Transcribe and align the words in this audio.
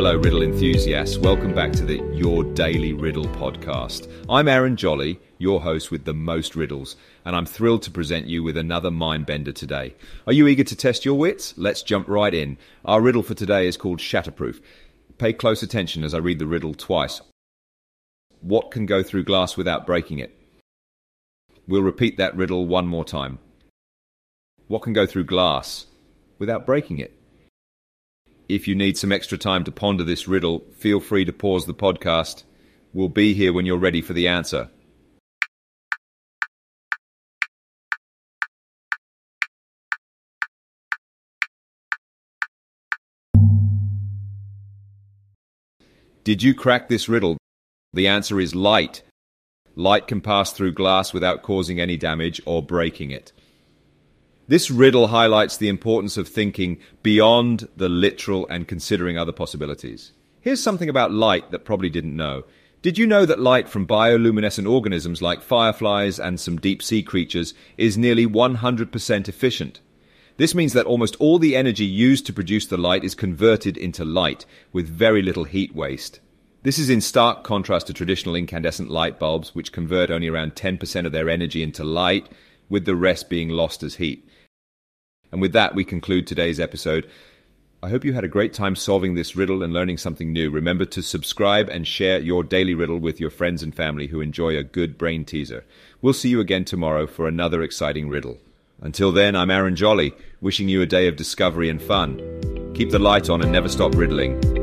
Hello, 0.00 0.16
riddle 0.16 0.40
enthusiasts. 0.40 1.18
Welcome 1.18 1.54
back 1.54 1.72
to 1.72 1.84
the 1.84 2.00
Your 2.14 2.42
Daily 2.42 2.94
Riddle 2.94 3.26
podcast. 3.26 4.10
I'm 4.30 4.48
Aaron 4.48 4.74
Jolly, 4.74 5.20
your 5.36 5.60
host 5.60 5.90
with 5.90 6.06
the 6.06 6.14
most 6.14 6.56
riddles, 6.56 6.96
and 7.26 7.36
I'm 7.36 7.44
thrilled 7.44 7.82
to 7.82 7.90
present 7.90 8.26
you 8.26 8.42
with 8.42 8.56
another 8.56 8.90
mind 8.90 9.26
bender 9.26 9.52
today. 9.52 9.94
Are 10.26 10.32
you 10.32 10.48
eager 10.48 10.64
to 10.64 10.74
test 10.74 11.04
your 11.04 11.18
wits? 11.18 11.52
Let's 11.58 11.82
jump 11.82 12.08
right 12.08 12.32
in. 12.32 12.56
Our 12.82 13.02
riddle 13.02 13.22
for 13.22 13.34
today 13.34 13.66
is 13.66 13.76
called 13.76 13.98
Shatterproof. 13.98 14.62
Pay 15.18 15.34
close 15.34 15.62
attention 15.62 16.02
as 16.02 16.14
I 16.14 16.18
read 16.18 16.38
the 16.38 16.46
riddle 16.46 16.72
twice. 16.72 17.20
What 18.40 18.70
can 18.70 18.86
go 18.86 19.02
through 19.02 19.24
glass 19.24 19.58
without 19.58 19.84
breaking 19.84 20.18
it? 20.18 20.34
We'll 21.68 21.82
repeat 21.82 22.16
that 22.16 22.34
riddle 22.34 22.66
one 22.66 22.86
more 22.86 23.04
time. 23.04 23.38
What 24.66 24.80
can 24.80 24.94
go 24.94 25.04
through 25.04 25.24
glass 25.24 25.88
without 26.38 26.64
breaking 26.64 27.00
it? 27.00 27.19
If 28.50 28.66
you 28.66 28.74
need 28.74 28.98
some 28.98 29.12
extra 29.12 29.38
time 29.38 29.62
to 29.62 29.70
ponder 29.70 30.02
this 30.02 30.26
riddle, 30.26 30.64
feel 30.76 30.98
free 30.98 31.24
to 31.24 31.32
pause 31.32 31.66
the 31.66 31.72
podcast. 31.72 32.42
We'll 32.92 33.08
be 33.08 33.32
here 33.32 33.52
when 33.52 33.64
you're 33.64 33.78
ready 33.78 34.02
for 34.02 34.12
the 34.12 34.26
answer. 34.26 34.70
Did 46.24 46.42
you 46.42 46.52
crack 46.52 46.88
this 46.88 47.08
riddle? 47.08 47.36
The 47.92 48.08
answer 48.08 48.40
is 48.40 48.56
light. 48.56 49.04
Light 49.76 50.08
can 50.08 50.20
pass 50.20 50.52
through 50.52 50.72
glass 50.72 51.12
without 51.12 51.44
causing 51.44 51.78
any 51.78 51.96
damage 51.96 52.42
or 52.46 52.64
breaking 52.64 53.12
it. 53.12 53.32
This 54.50 54.68
riddle 54.68 55.06
highlights 55.06 55.56
the 55.56 55.68
importance 55.68 56.16
of 56.16 56.26
thinking 56.26 56.78
beyond 57.04 57.68
the 57.76 57.88
literal 57.88 58.48
and 58.48 58.66
considering 58.66 59.16
other 59.16 59.30
possibilities. 59.30 60.10
Here's 60.40 60.60
something 60.60 60.88
about 60.88 61.12
light 61.12 61.52
that 61.52 61.64
probably 61.64 61.88
didn't 61.88 62.16
know. 62.16 62.42
Did 62.82 62.98
you 62.98 63.06
know 63.06 63.24
that 63.26 63.38
light 63.38 63.68
from 63.68 63.86
bioluminescent 63.86 64.68
organisms 64.68 65.22
like 65.22 65.40
fireflies 65.40 66.18
and 66.18 66.40
some 66.40 66.56
deep 66.58 66.82
sea 66.82 67.00
creatures 67.00 67.54
is 67.78 67.96
nearly 67.96 68.26
100% 68.26 69.28
efficient? 69.28 69.80
This 70.36 70.52
means 70.52 70.72
that 70.72 70.86
almost 70.86 71.14
all 71.20 71.38
the 71.38 71.54
energy 71.54 71.84
used 71.84 72.26
to 72.26 72.32
produce 72.32 72.66
the 72.66 72.76
light 72.76 73.04
is 73.04 73.14
converted 73.14 73.76
into 73.76 74.04
light 74.04 74.46
with 74.72 74.88
very 74.88 75.22
little 75.22 75.44
heat 75.44 75.76
waste. 75.76 76.18
This 76.64 76.80
is 76.80 76.90
in 76.90 77.00
stark 77.00 77.44
contrast 77.44 77.86
to 77.86 77.92
traditional 77.92 78.34
incandescent 78.34 78.90
light 78.90 79.20
bulbs, 79.20 79.54
which 79.54 79.70
convert 79.70 80.10
only 80.10 80.26
around 80.26 80.56
10% 80.56 81.06
of 81.06 81.12
their 81.12 81.30
energy 81.30 81.62
into 81.62 81.84
light, 81.84 82.28
with 82.68 82.84
the 82.84 82.96
rest 82.96 83.30
being 83.30 83.50
lost 83.50 83.84
as 83.84 83.94
heat. 83.94 84.26
And 85.32 85.40
with 85.40 85.52
that, 85.52 85.74
we 85.74 85.84
conclude 85.84 86.26
today's 86.26 86.60
episode. 86.60 87.08
I 87.82 87.88
hope 87.88 88.04
you 88.04 88.12
had 88.12 88.24
a 88.24 88.28
great 88.28 88.52
time 88.52 88.76
solving 88.76 89.14
this 89.14 89.34
riddle 89.34 89.62
and 89.62 89.72
learning 89.72 89.96
something 89.96 90.32
new. 90.32 90.50
Remember 90.50 90.84
to 90.84 91.02
subscribe 91.02 91.70
and 91.70 91.86
share 91.86 92.18
your 92.18 92.44
daily 92.44 92.74
riddle 92.74 92.98
with 92.98 93.20
your 93.20 93.30
friends 93.30 93.62
and 93.62 93.74
family 93.74 94.08
who 94.08 94.20
enjoy 94.20 94.56
a 94.56 94.62
good 94.62 94.98
brain 94.98 95.24
teaser. 95.24 95.64
We'll 96.02 96.12
see 96.12 96.28
you 96.28 96.40
again 96.40 96.66
tomorrow 96.66 97.06
for 97.06 97.26
another 97.26 97.62
exciting 97.62 98.10
riddle. 98.10 98.38
Until 98.82 99.12
then, 99.12 99.34
I'm 99.34 99.50
Aaron 99.50 99.76
Jolly, 99.76 100.12
wishing 100.40 100.68
you 100.68 100.82
a 100.82 100.86
day 100.86 101.08
of 101.08 101.16
discovery 101.16 101.70
and 101.70 101.80
fun. 101.80 102.72
Keep 102.74 102.90
the 102.90 102.98
light 102.98 103.30
on 103.30 103.40
and 103.40 103.52
never 103.52 103.68
stop 103.68 103.94
riddling. 103.94 104.59